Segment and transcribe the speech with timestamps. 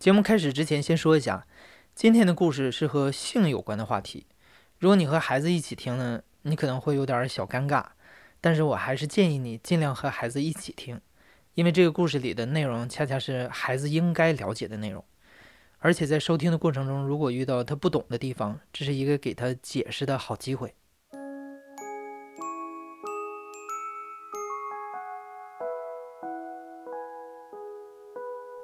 [0.00, 1.46] 节目开始之前，先说一下，
[1.94, 4.24] 今天的故事是和性有关的话题。
[4.78, 7.84] 如果你和孩子一起听呢，你可能会有点小尴尬，
[8.40, 10.98] 但是我还是建议你尽量和孩子一起听，
[11.52, 15.04] 因为这个故事里的内容恰恰是孩子应该了解的内容。
[15.80, 20.72] 而且在收听的过程中，如果遇到他不懂的地方，这是一个给他解释的好机会。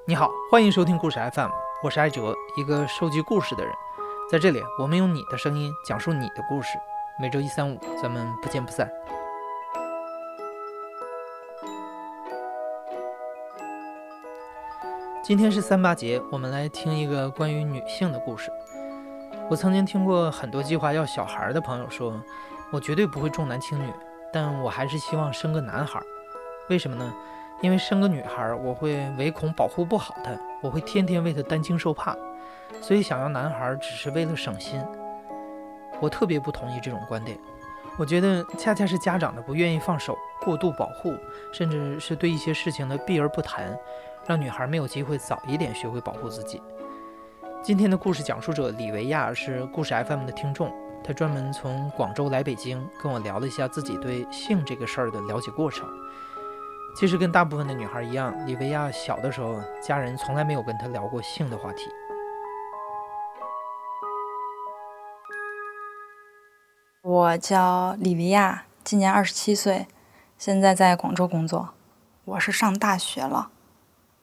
[0.09, 1.49] 你好，欢迎收听故事 FM，
[1.83, 3.73] 我是艾哲，一个收集故事的人。
[4.31, 6.79] 在这里，我们用你的声音讲述你的故事。
[7.19, 8.89] 每周一、三、五，咱们不见不散。
[15.21, 18.49] 今天是三八节，我们来听一个关于女性的故事。
[19.49, 22.17] 我曾经听过很多计划要小孩的朋友说，
[22.71, 23.91] 我绝对不会重男轻女，
[24.31, 26.01] 但我还是希望生个男孩。
[26.69, 27.13] 为什么呢？
[27.61, 32.15] 因为生个女孩，我会唯恐保护不好她，我会天天为她担惊受怕，
[32.81, 34.81] 所以想要男孩只是为了省心。
[35.99, 37.35] 我特别不同意这种观点，
[37.97, 41.15] 我觉得恰恰是家长的不愿意放手、过度保护，
[41.51, 43.75] 甚至是对一些事情的避而不谈，
[44.27, 46.61] 让女孩没有机会早一点学会保护自己。
[47.63, 50.71] 今天的故事讲述者李维亚是故事 FM 的听众，
[51.03, 55.89] 他专门从广州来北京跟我聊了一下自己对性这个事儿的了解过程。
[56.97, 61.87] 其实跟大部分的女孩一样，李维亚小的时候，家人从来没有跟她聊过性的话题。
[67.03, 69.85] 我叫李维亚，今年二十七岁，
[70.39, 71.69] 现在在广州工作。
[72.25, 73.51] 我是上大学了，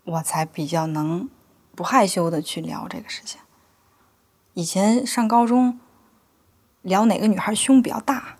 [0.03, 1.31] 我才比较能
[1.77, 3.41] 不害羞的去聊这个事情。
[4.55, 5.79] 以前上高中，
[6.83, 8.35] 聊哪个女孩胸比较大，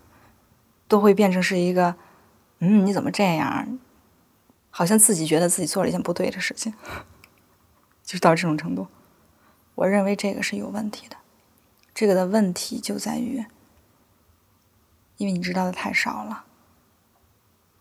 [0.89, 1.95] 都会变成是一个，
[2.59, 3.79] 嗯，你怎么这样？
[4.77, 6.73] 好像自己觉得自己做了一件不对的事情，
[8.03, 8.87] 就到这种程度。
[9.73, 11.15] 我认为这个是有问题的。
[11.93, 13.45] 这个的问题就在于，
[15.15, 16.43] 因为你知道的太少了，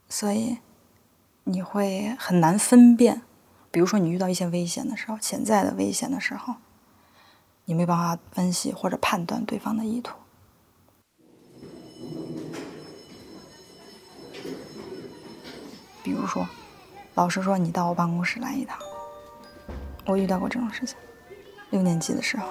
[0.08, 0.58] 所以
[1.42, 3.22] 你会很难分辨。
[3.72, 6.54] 比如说，你遇到一些危险的时候，潜在的危险的时候，
[7.64, 10.16] 你没办法分析或者判断对方的意图。
[16.04, 16.46] 比如说。
[17.14, 18.78] 老师说：“你到我办公室来一趟。”
[20.06, 20.96] 我遇到过这种事情。
[21.70, 22.46] 六年级的时候，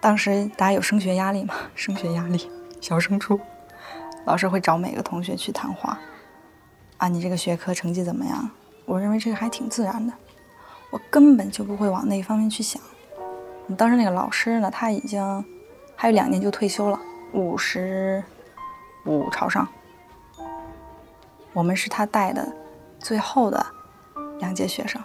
[0.00, 1.54] 当时大家有升学压力嘛？
[1.74, 3.38] 升学压力，小升初，
[4.24, 5.98] 老师会找每个同学去谈话。
[6.98, 8.50] 啊，你这个学科成绩怎么样？
[8.84, 10.12] 我认为这个还挺自然的，
[10.90, 12.82] 我根本就不会往那一方面去想。
[13.76, 15.44] 当时那个老师呢，他已经
[15.94, 17.00] 还有两年就退休了，
[17.32, 18.22] 五十
[19.04, 19.66] 五朝上。
[21.52, 22.52] 我们是他带的。
[22.98, 23.64] 最后的
[24.38, 25.00] 两届学生，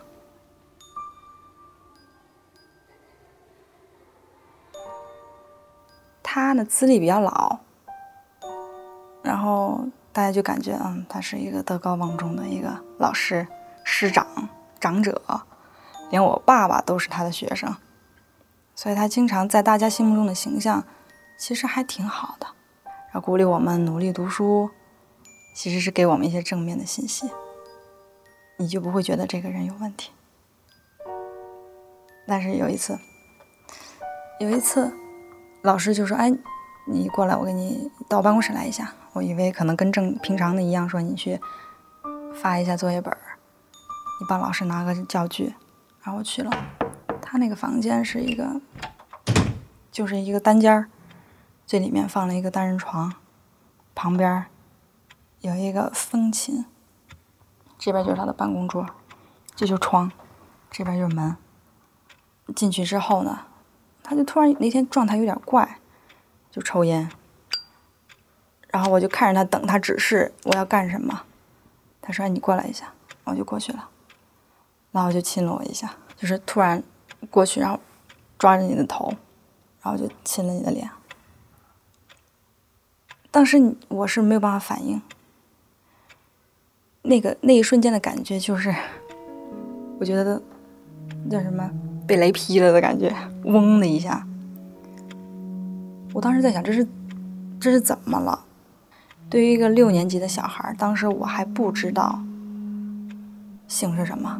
[6.24, 7.59] 他的资历比较老，
[9.22, 13.47] 然后大家就感觉，嗯，他是一个德高望重的一个老师、
[13.84, 14.25] 师长、
[14.79, 15.22] 长者，
[16.09, 17.75] 连我爸爸都是他的学生，
[18.75, 20.84] 所以他经常在大家心目中的形象
[21.38, 22.47] 其实还挺好的，
[22.84, 24.72] 然后鼓励我们努力读书，
[25.53, 27.29] 其实是给我们一些正面的信息。
[28.61, 30.11] 你就不会觉得这个人有问题。
[32.27, 32.99] 但是有一次，
[34.39, 34.94] 有一次，
[35.63, 36.31] 老师就说：“哎，
[36.85, 41.39] 你过来，我给你到办公室来一下。”我以为可能跟正平常的一样，说你去
[42.35, 43.11] 发一下作业本，
[44.19, 45.55] 你帮老师拿个教具。
[46.03, 46.51] 然后我去了，
[47.19, 48.61] 他那个房间是一个，
[49.91, 50.88] 就是一个单间儿，
[51.66, 53.16] 最里面放了一个单人床，
[53.95, 54.45] 旁边
[55.39, 56.66] 有一个风琴。
[57.81, 58.86] 这边就是他的办公桌，
[59.56, 60.12] 这就是窗，
[60.69, 61.36] 这边就是门。
[62.56, 63.47] 进去之后呢，
[64.03, 65.80] 他就突然那天状态有点怪，
[66.52, 67.12] 就抽烟。
[68.70, 71.24] 然后我就看着他，等他指示我要干什么。
[72.02, 72.94] 他说：“你过来一下。”
[73.25, 73.88] 我就过去了，
[74.91, 76.84] 然后就亲了我一下，就是突然
[77.30, 77.79] 过去，然后
[78.38, 79.14] 抓着你的头，
[79.82, 80.90] 然后就亲了你的脸。
[83.29, 85.02] 当时我是没有办法反应。
[87.03, 88.74] 那个那一瞬间的感觉就是，
[90.00, 90.42] 我觉得
[91.30, 91.70] 叫什么
[92.06, 93.12] 被雷劈了的感觉，
[93.46, 94.26] 嗡的一下。
[96.14, 96.88] 我当时在想，这是
[97.59, 98.46] 这是怎么了？
[99.30, 102.22] 对于一个六年级的小孩，当时我还不知道
[103.68, 104.40] 性是什么，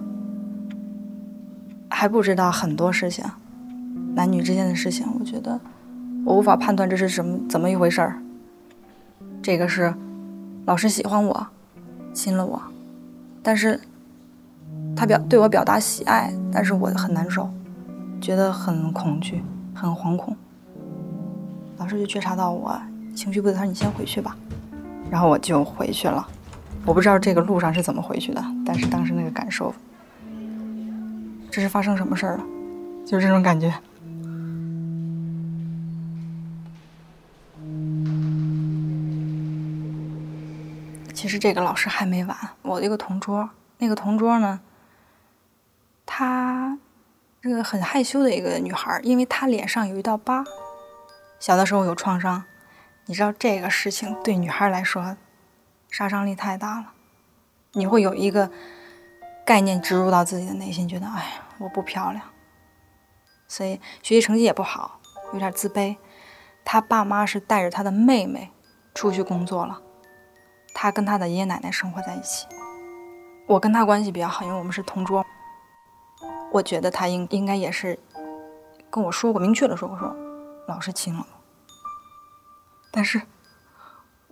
[1.90, 3.26] 还不知道很多事情，
[4.14, 5.08] 男女之间的事情。
[5.20, 5.60] 我觉得
[6.26, 8.22] 我无法判断这是什么怎么一回事儿。
[9.42, 9.92] 这个是
[10.66, 11.48] 老师喜欢我。
[12.14, 12.62] 亲了我，
[13.42, 13.80] 但是
[14.96, 17.50] 他表对我表达喜爱，但是我很难受，
[18.20, 19.42] 觉得很恐惧，
[19.74, 20.36] 很惶恐。
[21.78, 22.80] 老师就觉察到我
[23.16, 24.38] 情绪不对，他说：“你先回去吧。”
[25.10, 26.28] 然后我就回去了。
[26.86, 29.74] 我不知道这个路上是怎么回去的，但是当时那个感受，
[31.50, 32.44] 这是发生什么事儿了？
[33.06, 33.74] 就是这种感觉。
[41.22, 43.48] 其实这个老师还没完，我的一个同桌，
[43.78, 44.60] 那个同桌呢，
[46.04, 46.80] 她
[47.40, 50.44] 这个很害羞的一个女孩，因为她脸上有一道疤。
[51.40, 52.44] 小的时候有创伤，
[53.06, 55.16] 你知道这个事情对女孩来说
[55.92, 56.94] 杀伤力太大了，
[57.74, 58.50] 你会有一个
[59.46, 62.26] 概念植入到自己的内心，觉得哎呀我不漂亮，
[63.48, 65.00] 所以学习成绩也不好，
[65.34, 65.98] 有点自卑。
[66.66, 68.50] 他爸妈是带着他的妹妹
[68.96, 69.80] 出去工作了，
[70.74, 72.48] 他跟他的爷爷奶奶生活在一起。
[73.48, 75.26] 我跟他关系比较好，因为我们是同桌。
[76.52, 77.98] 我觉得他应应该也是
[78.90, 80.16] 跟我说过，明确的说过说。
[80.68, 81.26] 老师亲了，
[82.92, 83.22] 但是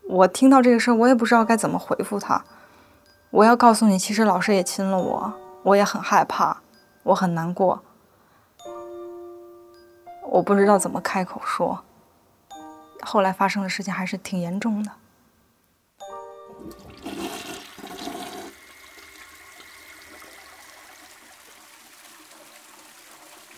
[0.04, 2.46] 我听到这个事儿，我也不知道该怎么回复他。
[3.32, 5.34] 我要告诉你，其实老师也亲了我，
[5.64, 6.62] 我也很害怕，
[7.04, 7.84] 我很难过，
[10.24, 11.84] 我不知道怎么开口说。
[13.02, 14.92] 后来发生的事情还是挺严重的。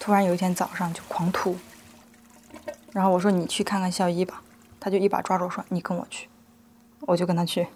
[0.02, 1.56] 突然有一天早上就狂吐。
[2.92, 4.42] 然后我说你去看看校医吧，
[4.80, 6.28] 他就一把抓住我说你跟我去，
[7.02, 7.68] 我就跟他去，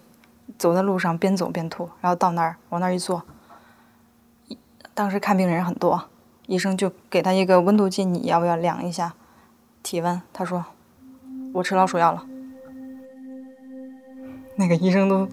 [0.58, 3.22] 走在路上边走边吐，然后到那儿往那儿一坐，
[4.92, 6.08] 当时看病人很多，
[6.48, 9.14] 医生就给他一个温度计，你要不要量一下
[9.84, 10.20] 体温？
[10.32, 10.64] 他说
[11.54, 12.26] 我吃老鼠药了，
[14.56, 15.28] 那个医生都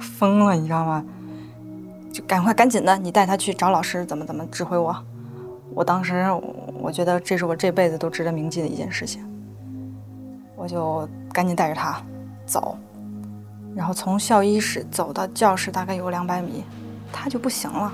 [0.00, 1.04] 疯了，你知道吗？
[2.12, 5.04] 就赶快赶紧的，你带他去找老师，怎么怎么指挥我。
[5.74, 6.26] 我当时
[6.80, 9.24] 我觉得这是我这辈子都值得铭记的一件事情，
[10.54, 12.02] 我就赶紧带着他
[12.44, 12.76] 走，
[13.74, 16.64] 然后从校医室走到教室大概有两百米，
[17.12, 17.92] 他就不行了，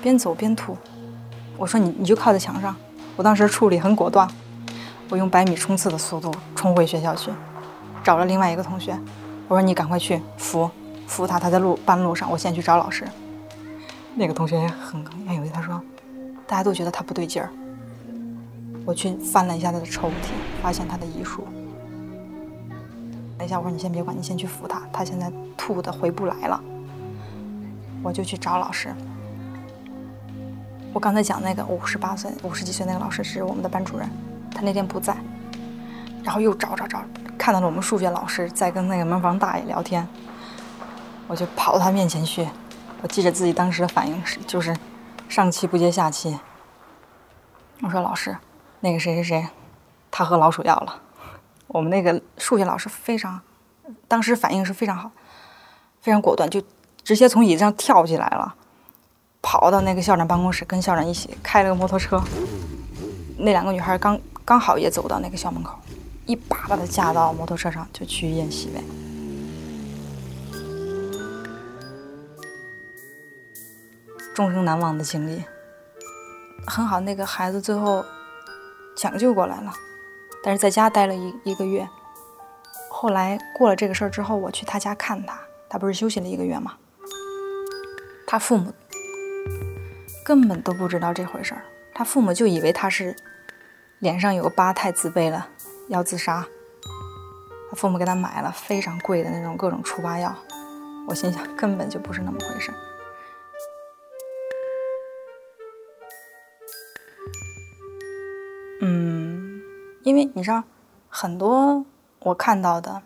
[0.00, 0.76] 边走边吐。
[1.56, 2.76] 我说你你就靠在墙上。
[3.16, 4.28] 我当时处理很果断，
[5.08, 7.32] 我用百米冲刺的速度冲回学校去，
[8.04, 8.96] 找了另外一个同学，
[9.48, 10.70] 我说你赶快去扶
[11.06, 13.04] 扶他，他在路半路上，我先去找老师。
[14.14, 15.82] 那个同学很很有意，他说。
[16.46, 17.50] 大家都觉得他不对劲儿，
[18.84, 20.12] 我去翻了一下他的抽屉，
[20.62, 21.44] 发现他的遗书。
[23.36, 26.62] 等一下，我说你先别管，你先去扶他，他现在吐的回不来了。
[28.02, 28.94] 我就去找老师。
[30.92, 34.08] 我刚才讲那个五十八岁、五十几岁那个老师是我们的班主任，
[34.54, 35.16] 他那天不在。
[36.22, 37.02] 然后又找找找，
[37.36, 40.06] 看到了我们数学老师在跟那个门房大爷聊天，
[41.26, 42.48] 我就跑到他面前去。
[43.02, 44.74] 我记着自己当时的反应是，就是。
[45.28, 46.38] 上气不接下气，
[47.82, 48.36] 我说老师，
[48.80, 49.48] 那个谁谁谁，
[50.10, 51.02] 他喝老鼠药了。
[51.66, 53.40] 我们那个数学老师非常，
[54.08, 55.10] 当时反应是非常好，
[56.00, 56.62] 非常果断，就
[57.02, 58.54] 直接从椅子上跳起来了，
[59.42, 62.22] 跑到那个校长办公室，跟校长一起开了个摩托车。
[63.36, 65.76] 那两个女孩刚刚好也走到那个校门口，
[66.24, 69.05] 一把把她架到摩托车上，就去医院洗胃。
[74.36, 75.42] 终生难忘的经历，
[76.66, 77.00] 很好。
[77.00, 78.04] 那个孩子最后
[78.94, 79.72] 抢救过来了，
[80.44, 81.88] 但是在家待了一一个月。
[82.90, 86.74] 后来过了这个事儿之后，我去他家看他，他不是休息了一个月吗？
[88.26, 88.74] 他父母
[90.22, 91.62] 根本都不知道这回事儿，
[91.94, 93.16] 他父母就以为他是
[94.00, 95.48] 脸上有个疤，太自卑了，
[95.88, 96.46] 要自杀。
[97.70, 100.36] 他父母给他买了非常贵的那种各种除疤药，
[101.08, 102.76] 我心想根本就不是那么回事儿。
[108.80, 109.62] 嗯，
[110.04, 110.64] 因为你知道，
[111.08, 111.86] 很多
[112.18, 113.02] 我看到的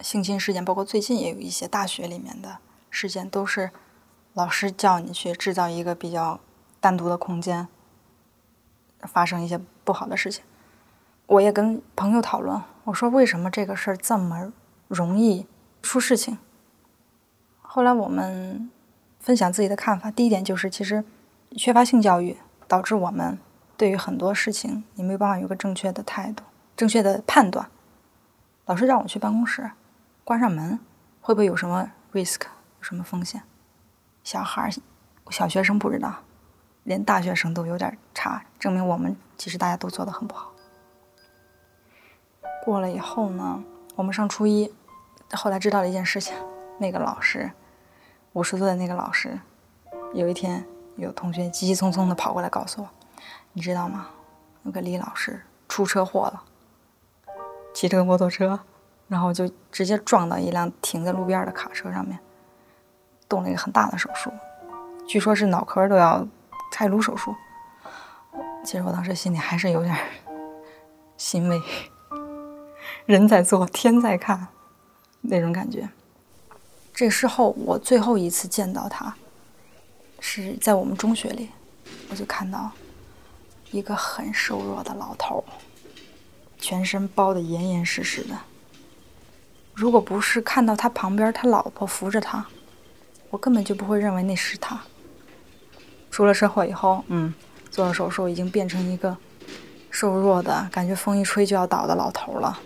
[0.00, 3.70] 性侵事件，包括最近也有一些大学里面的事件，都是
[4.32, 6.40] 老师叫你去制造一个比较
[6.80, 7.68] 单独的空间，
[9.02, 10.42] 发生一些不好的事情。
[11.26, 14.52] 我也跟朋友讨论，我说为什么这个事儿这么
[14.88, 15.46] 容易
[15.82, 16.38] 出事情？
[17.60, 18.70] 后来我们
[19.20, 21.04] 分享自己的看法，第一点就是，其实
[21.56, 23.38] 缺乏性教育导致我们。
[23.82, 26.44] 对于很多事情，你没有办法有个正确的态度、
[26.76, 27.68] 正确的判断。
[28.66, 29.72] 老师让我去办公室，
[30.22, 30.78] 关上门，
[31.20, 32.42] 会不会有什么 risk，
[32.78, 33.42] 有什么风险？
[34.22, 34.70] 小孩、
[35.30, 36.14] 小学生不知道，
[36.84, 40.52] 连大学生都有点差，证明我们其实大家都做得很不好。
[42.64, 43.64] 过了以后呢，
[43.96, 44.72] 我们上初一，
[45.32, 46.32] 后来知道了一件事情，
[46.78, 47.50] 那个老师，
[48.34, 49.40] 五十岁的那个老师，
[50.14, 52.88] 有一天有同学急急匆匆的跑过来告诉我，
[53.52, 54.08] 你知道吗？
[54.64, 56.42] 有个李老师出车祸了，
[57.74, 58.60] 骑着个摩托车，
[59.08, 62.18] 然后就直接撞到一辆停在路边的卡车上面，
[63.28, 64.32] 动了一个很大的手术，
[65.06, 66.26] 据说是脑壳都要
[66.70, 67.34] 开颅手术。
[68.64, 69.94] 其实我当时心里还是有点
[71.18, 71.60] 欣慰，
[73.04, 74.46] 人在做天在看
[75.20, 75.88] 那种感觉。
[76.94, 79.14] 这事后我最后一次见到他，
[80.20, 81.50] 是在我们中学里，
[82.08, 82.70] 我就看到
[83.72, 85.44] 一个很瘦弱的老头，
[86.58, 88.38] 全身包得严严实实的。
[89.74, 92.46] 如果不是看到他旁边他老婆扶着他，
[93.30, 94.80] 我根本就不会认为那是他。
[96.10, 97.34] 出了车祸以后，嗯。
[97.70, 99.16] 做了手术，已经变成一个
[99.88, 102.60] 瘦弱的感觉，风一吹就要倒的老头了。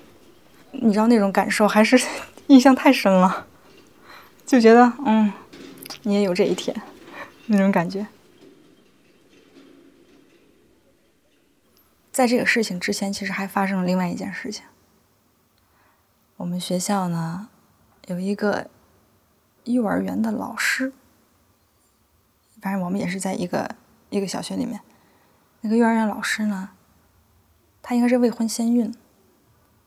[0.72, 1.96] 你知道那种感受，还是
[2.48, 3.46] 印象太深了，
[4.44, 5.32] 就觉得嗯，
[6.02, 6.74] 你也有这一天
[7.46, 8.04] 那种感觉。
[12.16, 14.64] 在这个事情之前，其实还发生了另外一件事情。
[16.38, 17.50] 我们学校呢
[18.06, 18.70] 有一个
[19.64, 20.94] 幼儿园的老师，
[22.62, 23.76] 反正我们也是在一个
[24.08, 24.80] 一个小学里面。
[25.60, 26.70] 那个幼儿园老师呢？
[27.82, 28.94] 他应该是未婚先孕。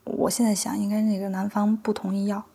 [0.04, 2.46] 我现在想，应该那个男方不同意要。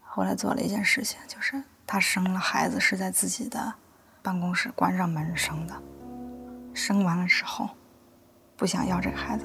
[0.00, 3.74] 后来做了一件事情，就是他生了孩子是在自己的
[4.22, 5.82] 办公室关上门生的。
[6.72, 7.68] 生完了之后，
[8.62, 9.44] 不想要这个孩子，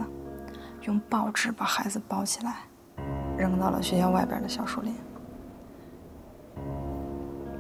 [0.84, 2.58] 用报纸把孩子包起来，
[3.36, 4.94] 扔到了学校外边的小树林。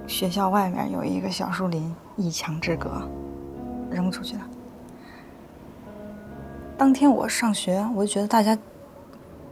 [0.06, 3.10] 学校外面有一个小树林，一墙之隔，
[3.90, 4.42] 扔出去了。
[6.78, 8.56] 当天我上学，我就觉得大家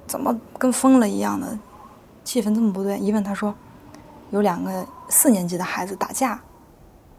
[0.05, 1.57] 怎么跟疯了一样的，
[2.23, 2.99] 气氛这么不对。
[2.99, 3.51] 一问他说，
[4.29, 6.39] 有两个四年级的孩子打架，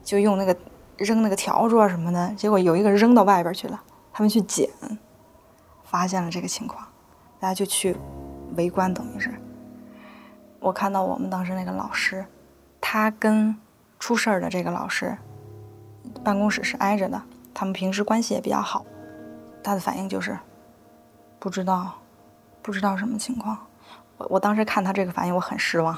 [0.05, 0.57] 就用那个
[0.97, 3.83] 扔那个笤帚什么的，结果有一个扔到外边去了，
[4.17, 4.67] 他们去捡，
[5.85, 6.89] 发现了这个情况，
[7.39, 7.95] 大家就去
[8.57, 9.31] 围观，等于是。
[10.59, 12.25] 我看到我们当时那个老师，
[12.81, 13.55] 他跟
[14.01, 15.19] 出事儿的这个老师
[16.25, 17.21] 办公室是挨着的，
[17.53, 18.87] 他们平时关系也比较好。
[19.63, 20.39] 他的反应就是
[21.39, 21.99] 不知道，
[22.63, 23.67] 不知道什么情况。
[24.17, 25.95] 我我当时看他这个反应，我很失望。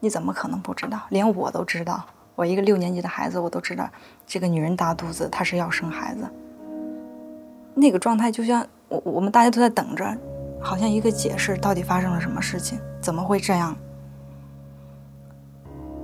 [0.00, 0.98] 你怎么可能不知道？
[1.10, 2.02] 连我都知道，
[2.34, 3.86] 我一个六年级的孩子，我都知道
[4.26, 6.26] 这个女人大肚子，她是要生孩子。
[7.74, 10.16] 那个状态就像我我们大家都在等着，
[10.60, 12.78] 好像一个解释，到底发生了什么事情？
[13.00, 13.76] 怎么会这样？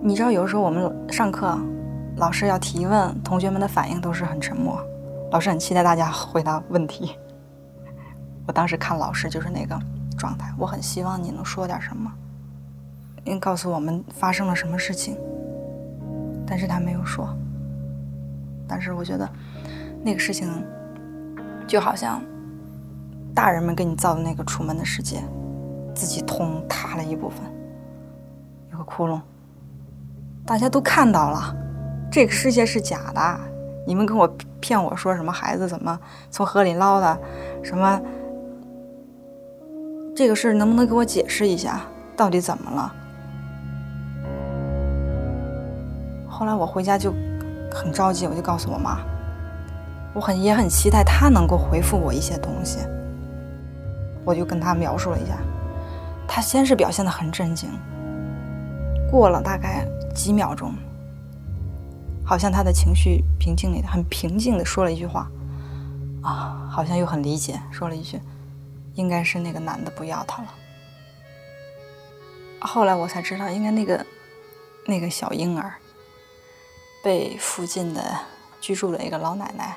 [0.01, 1.59] 你知道，有的时候我们上课，
[2.17, 4.81] 老师要提问，同学们的反应都是很沉默。
[5.31, 7.15] 老师很期待大家回答问题。
[8.47, 9.79] 我当时看老师就是那个
[10.17, 12.11] 状态，我很希望你能说点什么，
[13.25, 15.19] 您告诉我们发生了什么事情。
[16.47, 17.29] 但是他没有说。
[18.67, 19.29] 但是我觉得
[20.03, 20.49] 那个事情
[21.69, 22.21] 就好像
[23.35, 25.23] 大人们给你造的那个楚门的世界，
[25.95, 27.41] 自己通塌了一部分，
[28.73, 29.21] 有个窟窿，
[30.47, 31.55] 大家都看到了，
[32.11, 33.41] 这个世界是假的。
[33.87, 34.27] 你们跟我
[34.61, 35.99] 骗我说什么孩子怎么
[36.31, 37.19] 从河里捞的，
[37.63, 38.01] 什么
[40.17, 41.83] 这个事能不能给我解释一下，
[42.17, 42.95] 到底怎么了？
[46.29, 47.13] 后来我回家就
[47.71, 49.01] 很着急，我就告诉我妈，
[50.15, 52.79] 我很也很期待他能够回复我一些东西。
[54.25, 55.39] 我就跟他描述了一下，
[56.27, 57.71] 他先是表现的很震惊，
[59.11, 60.75] 过了大概几秒钟。
[62.25, 65.31] 好像他的情绪平静了，很平静的说了一句话，
[66.23, 68.21] 啊，好像又很理解，说了一句，
[68.93, 70.49] 应该是那个男的不要他了。
[72.61, 74.05] 后来我才知道，应该那个
[74.85, 75.73] 那个小婴儿
[77.03, 78.03] 被附近的
[78.61, 79.77] 居住的一个老奶奶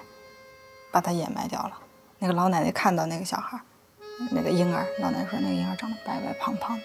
[0.91, 1.77] 把他掩埋掉了。
[2.19, 3.59] 那个老奶奶看到那个小孩，
[4.31, 6.83] 那个婴儿，老奶奶说那个婴儿长得白白胖胖的，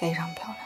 [0.00, 0.56] 非常漂亮。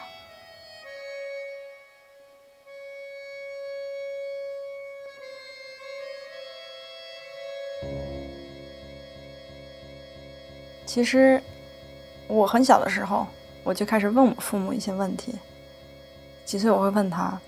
[10.85, 11.41] 其实，
[12.27, 13.27] 我很小的时候，
[13.63, 15.35] 我就开始问我父母一些问题。
[16.43, 17.39] 几岁我会问他，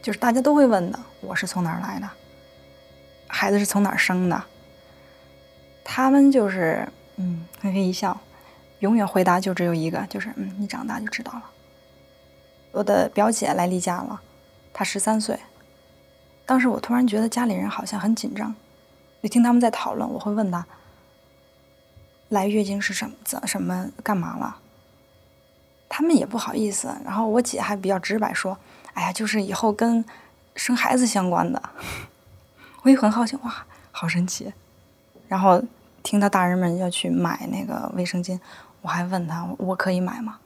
[0.00, 2.08] 就是大家都会问的：我是从哪儿来的？
[3.40, 4.44] 孩子是从哪儿生的？
[5.82, 8.20] 他们就是嗯，嘿嘿一笑，
[8.80, 11.44] 永远回答就只有一个，就是嗯，你长大就知道了。
[12.70, 14.20] 我的表姐来例假了，
[14.74, 15.40] 她十三岁。
[16.44, 18.54] 当时我突然觉得家里人好像很紧张，
[19.22, 20.66] 就听他们在讨论，我会问他。
[22.28, 23.16] 来月经是什么？
[23.24, 24.58] 怎什么干嘛了？
[25.88, 26.94] 他们也不好意思。
[27.06, 28.58] 然后我姐还比较直白说
[28.92, 30.04] ：“哎呀，就是以后跟
[30.54, 31.62] 生孩子相关的。
[32.82, 34.52] 我也很好奇，哇，好神奇。
[35.28, 35.62] 然后
[36.02, 38.38] 听到大人们要去买那个卫生巾，
[38.82, 40.38] 我还问他，我可以买吗？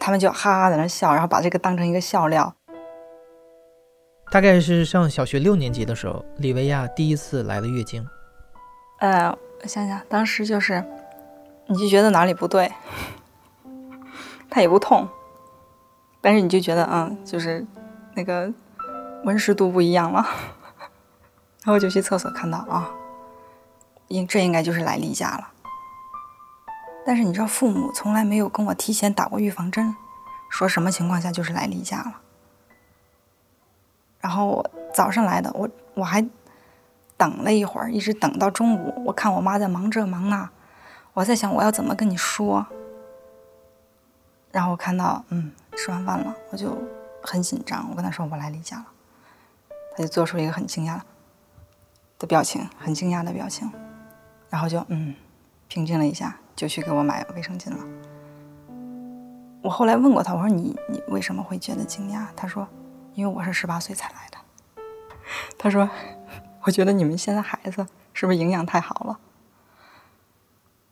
[0.00, 2.54] 他们就哈哈在那笑，然后把这个当成一个笑料。
[4.30, 8.06] 大概是上小学六年级的时候，李维亚第一次来了月经。
[9.00, 9.30] 呃，
[9.62, 10.84] 我想想，当时就是，
[11.66, 12.70] 你就觉得哪里不对，
[14.50, 15.08] 它也不痛，
[16.20, 17.64] 但是你就觉得，嗯，就是
[18.14, 18.52] 那个
[19.24, 20.26] 温湿度不一样了。
[21.68, 22.88] 然后就去厕所看到啊，
[24.06, 25.52] 应这应该就是来例假了。
[27.04, 29.94] 但是你知道，父母从来没有跟我提前打过预防针，
[30.48, 32.22] 说什么情况下就是来例假了。
[34.18, 36.26] 然后我早上来的，我我还
[37.18, 39.04] 等了一会儿，一直等到中午。
[39.04, 40.48] 我看我妈在忙这忙那，
[41.12, 42.66] 我在想我要怎么跟你说。
[44.50, 46.74] 然后我看到，嗯，吃完饭了，我就
[47.22, 47.86] 很紧张。
[47.90, 48.86] 我跟他说我来例假了，
[49.94, 51.02] 他就做出一个很惊讶的
[52.18, 53.70] 的表情，很惊讶的表情，
[54.50, 55.14] 然后就嗯，
[55.68, 56.36] 平静了一下。
[56.56, 57.78] 就去给我买卫生巾了。
[59.62, 62.26] 我后来问过他，我说你你为什么会觉得惊讶？
[62.34, 62.66] 他说，
[63.14, 64.38] 因为我是十八岁才来的。
[65.56, 65.88] 他说，
[66.62, 69.20] 我觉得你们现在孩子是不是营养太好了？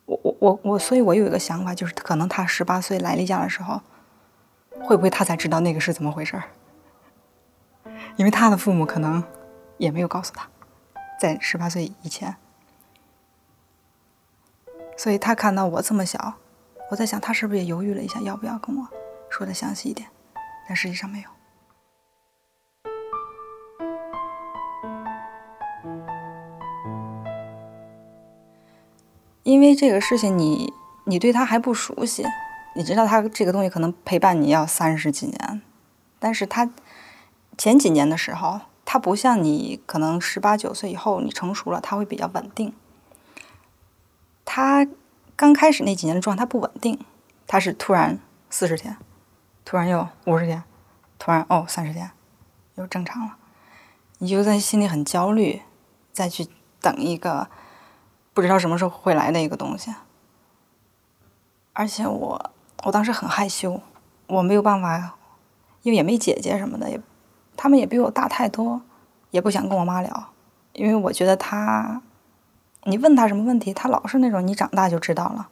[0.04, 3.80] 我我我我，所以我有一个想法，就是可能他十八岁来例假的时候，
[4.80, 6.44] 会不会他才知道那个是怎么回事儿？
[8.14, 9.24] 因为他的父母可能
[9.78, 10.48] 也没有告诉他，
[11.18, 12.36] 在十八岁以前。
[14.96, 16.34] 所以他看到我这么小，
[16.90, 18.88] 我在想他是不是也犹豫了一下，要不要跟我
[19.28, 20.08] 说的详细一点？
[20.66, 21.30] 但实际上没有，
[29.42, 30.72] 因为这个事情你
[31.04, 32.24] 你对他还不熟悉，
[32.74, 35.62] 你知道他这个东西可能陪伴你要三十几年，
[36.18, 36.70] 但是他
[37.56, 42.72] 前几年的时候，他不像你，可能十八九岁以后你成熟了，他会比较稳定。
[44.44, 44.86] 他
[45.34, 46.98] 刚开始那几年的状态不稳定，
[47.48, 48.96] 他是突然四十天，
[49.64, 50.62] 突然又五十天，
[51.18, 52.12] 突然哦三十天，
[52.76, 53.36] 又正常了，
[54.18, 55.62] 你就在心里很焦虑，
[56.12, 56.46] 再去
[56.80, 57.48] 等一个
[58.32, 59.92] 不知道什么时候会来的一个东西。
[61.72, 62.50] 而且我
[62.84, 63.82] 我当时很害羞，
[64.28, 65.16] 我没有办法，
[65.82, 67.00] 因为也没姐姐什么的，也
[67.56, 68.82] 他们也比我大太多，
[69.30, 70.28] 也不想跟我妈聊，
[70.74, 72.02] 因为我觉得他。
[72.88, 75.48] 你问他什么问题，他老是那种你长大就知道了。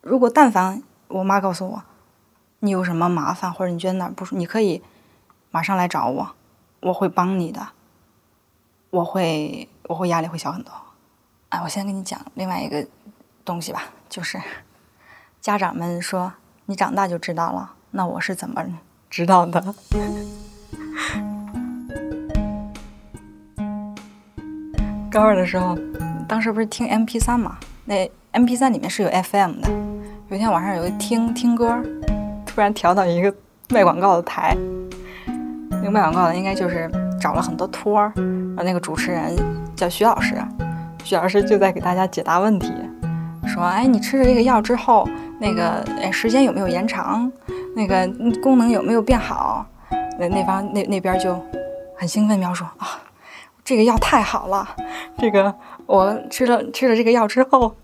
[0.00, 1.82] 如果但凡我妈告诉我，
[2.58, 4.82] 你有什么麻烦或者你觉得哪不舒服，你可以
[5.52, 6.34] 马上来找我，
[6.80, 7.68] 我会帮你的。
[8.90, 10.72] 我会我会压力会小很多。
[11.50, 12.84] 哎，我先跟你讲另外一个
[13.44, 14.42] 东西吧，就是
[15.40, 16.32] 家长们说
[16.64, 18.64] 你长大就知道了，那我是怎么
[19.08, 19.62] 知道的？
[25.10, 25.76] 高二的时候。
[26.28, 27.56] 当时不是听 M P 三嘛？
[27.84, 29.70] 那 M P 三里面是有 F M 的。
[30.28, 31.80] 有一天晚上有一听听歌，
[32.44, 33.32] 突然调到一个
[33.70, 34.56] 卖广告的台。
[35.70, 39.36] 那个卖广告的应该就是找了很多托儿，然后那个主持人
[39.76, 40.34] 叫徐老师，
[41.04, 42.72] 徐老师就在给大家解答问题，
[43.46, 45.08] 说：“哎，你吃了这个药之后，
[45.38, 47.30] 那个哎时间有没有延长？
[47.76, 48.04] 那个
[48.42, 49.64] 功能有没有变好？”
[50.18, 51.40] 那那方那那边就
[51.96, 53.02] 很兴奋描述啊，
[53.64, 54.76] 这个药太好了，
[55.18, 55.54] 这个。
[55.86, 57.76] 我吃了吃了这个药之后，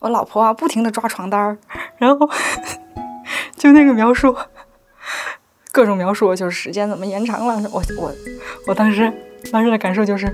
[0.00, 1.56] 我老婆啊不停的抓床单儿，
[1.96, 2.28] 然后
[3.56, 4.36] 就那个描述，
[5.72, 7.56] 各种描述，就是时间怎么延长了。
[7.72, 8.12] 我我
[8.68, 9.10] 我当时
[9.50, 10.30] 当时的感受就是，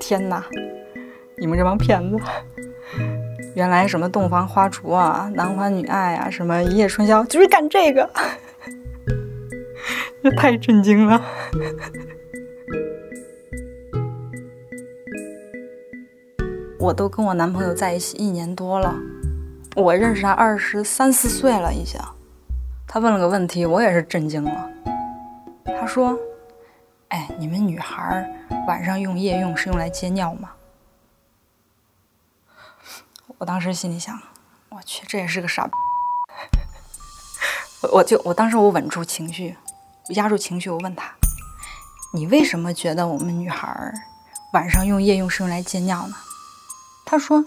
[0.00, 0.44] 天哪，
[1.38, 2.18] 你们这帮骗子！
[3.54, 8.10] 原来什么洞房花烛啊、男欢女爱啊、什么一夜春宵，就是干这个，
[10.28, 11.24] 这 太震惊了。
[16.80, 18.92] 我都跟我男朋友在一起一年多了，
[19.76, 22.00] 我认识他二十三四岁了已经。
[22.88, 24.68] 他问了个问题，我也是震惊了。
[25.64, 26.18] 他说
[27.10, 28.28] ：“哎，你们女孩
[28.66, 30.50] 晚上用夜用是用来接尿吗？”
[33.38, 34.20] 我当时心里想
[34.70, 35.70] ：“我去，这也是个傻。”
[37.82, 39.56] 我我就我当时我稳住情绪，
[40.10, 41.10] 压住情绪，我问他
[42.14, 43.92] ：“你为什么觉得我们女孩
[44.52, 46.14] 晚上用夜用是用来接尿呢？”
[47.04, 47.44] 他说：“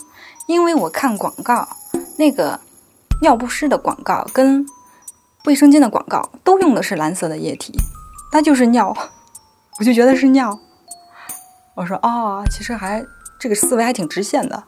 [0.47, 1.67] 因为我看广告，
[2.17, 2.59] 那个
[3.21, 4.65] 尿不湿的广告跟
[5.45, 7.73] 卫生巾的广告都用的是蓝色的液体，
[8.33, 8.95] 那就是尿，
[9.79, 10.59] 我就觉得是尿。”
[11.75, 13.05] 我说：“哦，其实还
[13.39, 14.63] 这个思维还挺直线的。”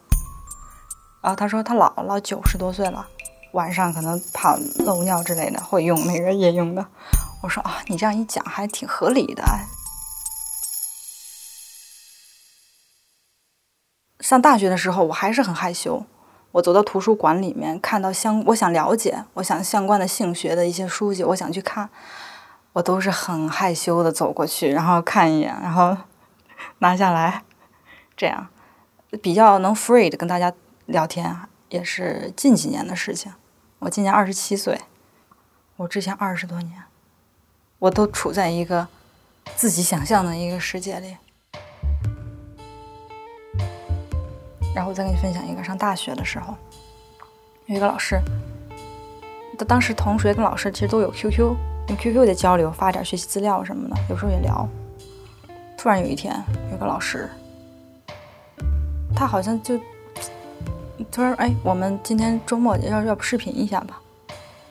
[1.21, 3.05] 然后他说：“他姥姥九十多岁了，
[3.51, 6.85] 晚上可能怕漏尿之类的，会用那个夜用的。”
[7.43, 9.43] 我说啊，你这样一讲还挺合理的。
[14.19, 16.05] 上大学的时候，我还是很害羞。
[16.51, 21.89] 我走到图书馆里面，看到相我想了解，我想相关的性学的一些书籍，我想去看，
[22.73, 25.97] 我都是很害羞的走过去，然后看一眼，然后
[26.79, 27.43] 拿下来，
[28.15, 28.47] 这样
[29.21, 30.53] 比较能 free 的跟大家
[30.85, 31.35] 聊天，
[31.69, 33.33] 也是近几年的事情。
[33.79, 34.81] 我今年二十七岁，
[35.77, 36.83] 我之前二十多年。
[37.81, 38.87] 我都处在一个
[39.55, 41.17] 自己想象的一个世界里。
[44.75, 46.55] 然后再跟你分享一个，上大学的时候，
[47.65, 48.21] 有一个老师，
[49.57, 54.69] 他当时同学跟老师其实都有 QQ，用 QQ 在交流，发点学习资料什么的，有时候也聊。
[55.75, 56.39] 突然有一天，
[56.71, 57.27] 有个老师，
[59.15, 59.79] 他好像就
[61.11, 63.99] 突然哎，我们今天周末要要不视频一下吧？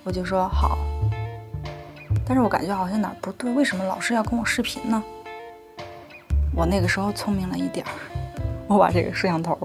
[0.04, 0.78] 我就说好。
[2.26, 5.02] 但是我感觉好像哪儿不对，为什么老师要跟我视频呢？
[6.54, 7.92] 我那个时候聪明了一点儿，
[8.66, 9.56] 我把这个摄像头。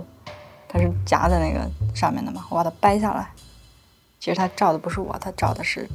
[0.68, 1.65] 它是夹在那个
[1.96, 3.32] 上面的嘛，我把它掰下来。
[4.20, 5.88] 其实他照的不是我，他照的是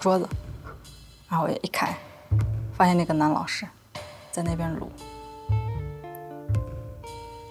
[0.00, 0.26] 桌子。
[1.28, 1.94] 然后我一开，
[2.72, 3.66] 发现那个男老师
[4.30, 4.90] 在那边撸。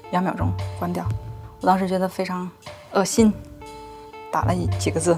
[0.09, 1.05] 两秒钟关掉，
[1.61, 2.49] 我当时觉得非常
[2.93, 3.31] 恶心，
[4.31, 5.15] 打了几个字：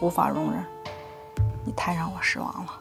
[0.00, 0.64] 无法容忍，
[1.64, 2.80] 你太让我失望了。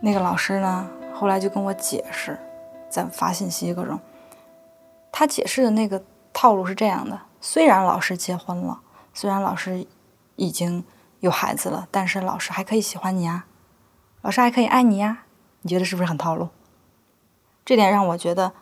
[0.00, 2.38] 那个老师呢，后来就跟我解释，
[2.88, 3.98] 在发信息各种。
[5.10, 8.80] 他解释的那个套路是这样的：虽然老师结婚了，
[9.12, 9.84] 虽然老师
[10.36, 10.84] 已经
[11.20, 13.46] 有孩子了，但是老师还可以喜欢你啊，
[14.22, 15.24] 老师还可以爱你呀。
[15.62, 16.48] 你觉得是不是很套路？
[17.64, 18.52] 这点让我觉得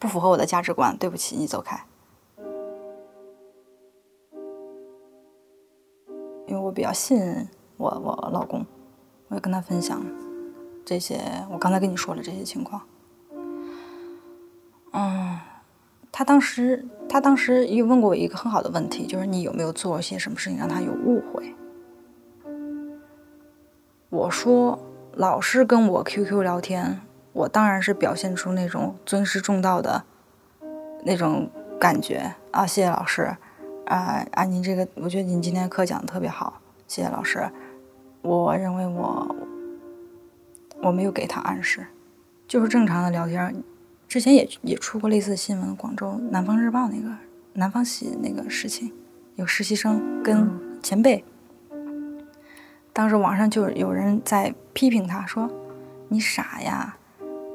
[0.00, 0.96] 不符合我的价值观。
[0.96, 1.80] 对不起，你走开。
[6.48, 7.48] 因为我比较信任
[7.80, 8.64] 我我老公，
[9.28, 10.04] 我也跟他分享
[10.84, 11.18] 这些。
[11.50, 12.82] 我刚才跟你说了这些情况。
[14.92, 15.38] 嗯。
[16.12, 21.54] 他当时，他当时又问过我一个很好的问题，就是你有没有做些什么事情让他有误会？
[24.10, 24.78] 我说，
[25.14, 27.00] 老师跟我 QQ 聊天，
[27.32, 30.02] 我当然是表现出那种尊师重道的
[31.04, 33.36] 那种感觉啊，谢谢老师，
[33.86, 37.48] 啊啊，您这个，我觉得您今天课讲的特别好，谢谢老师。
[38.22, 39.36] 我认为我
[40.82, 41.86] 我没有给他暗示，
[42.46, 43.62] 就是正常的聊天。
[44.08, 47.08] 之前也也出过类似的新闻，广州《南方日报》那个
[47.52, 48.92] 南方系那个事情，
[49.36, 50.50] 有实习生跟
[50.82, 51.24] 前辈，
[52.92, 55.48] 当时网上就有人在批评他说
[56.08, 56.96] ：“你傻呀，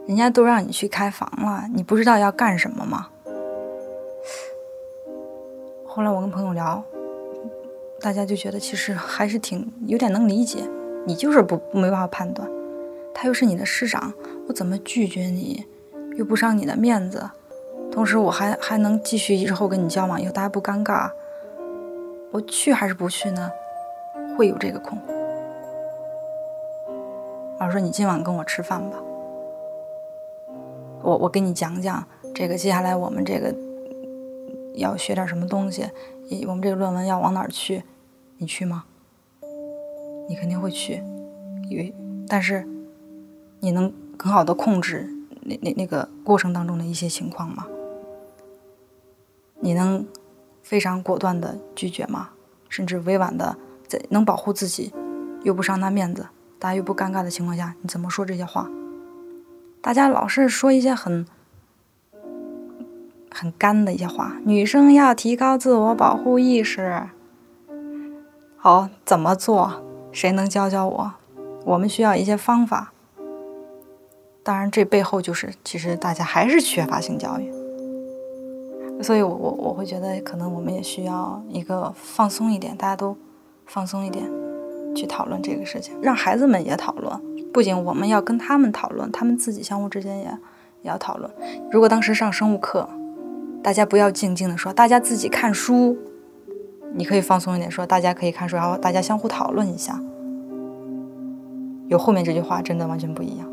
[0.07, 3.09] 人家都让你去开房了，你不知道要干什么吗？”
[5.85, 6.83] 后来我跟朋友聊，
[7.99, 10.59] 大家就觉得其实还是挺有点能理解，
[11.05, 12.47] 你就是不没办法判断，
[13.13, 14.13] 他又是你的师长，
[14.47, 15.65] 我怎么拒绝你？
[16.17, 17.29] 又不伤你的面子，
[17.91, 21.11] 同时我还还能继续日后跟你交往，以后大家不尴尬。
[22.31, 23.49] 我去还是不去呢？
[24.37, 25.13] 会有这个困惑。
[27.59, 28.97] 老师说：“你今晚跟我吃饭吧，
[31.01, 33.55] 我我给你讲讲这个接下来我们这个
[34.77, 35.89] 要学点什么东西，
[36.47, 37.83] 我们这个论文要往哪儿去，
[38.37, 38.85] 你去吗？
[40.29, 41.03] 你肯定会去，
[41.69, 41.93] 因为
[42.27, 42.67] 但是
[43.59, 45.09] 你能很好的控制。”
[45.47, 47.67] 那那那个过程当中的一些情况吗？
[49.59, 50.03] 你能
[50.63, 52.29] 非常果断的拒绝吗？
[52.67, 53.55] 甚至委婉的
[53.87, 54.91] 在能保护自己，
[55.43, 58.67] 又不伤他面子，大家又不尴尬的情况下，你怎么说这些话？
[59.83, 61.23] 大家老是说一些很
[63.37, 67.03] 很干的一些话，女生要提高自我保护意识。
[68.55, 69.83] 好，怎么做？
[70.13, 71.13] 谁能教教我？
[71.65, 72.93] 我们需要一些方法。
[74.41, 77.51] 当然，这背后就是其实大家还是缺乏性教育，
[79.03, 83.17] 所以我我我会觉得可能我们也需要一个放松一点，大家都
[83.65, 84.23] 放松一点
[84.95, 87.21] 去讨论这个事情，让孩子们也讨论。
[87.51, 90.23] 不仅我们要跟他们讨论，他们自己相互之间也
[90.83, 91.29] 也要讨论。
[91.69, 92.87] 如果当时上生物课，
[93.65, 95.97] 大家不要静静的说，大家自己看书，
[96.93, 99.99] 你可以放松一点说，大家可以看书，然后大家相互讨论一下。
[101.87, 103.51] 有后面这句话真的完全不一样。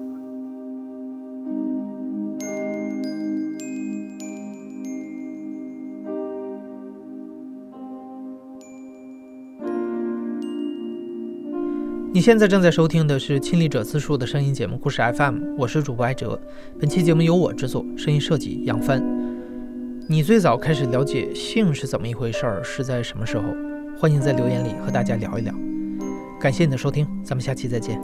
[12.12, 16.38] 你现在正在收听的是亲历者自述的声音节目故事 FM，我是主播艾哲。
[16.78, 19.21] 本期节目由我制作，声音设计杨帆。
[20.12, 23.44] 你最早开始了解性是怎么一回事儿，是在什么时候？
[23.98, 25.54] 欢迎在留言里和大家聊一聊。
[26.38, 27.98] 感谢你的收听，咱们下期再见。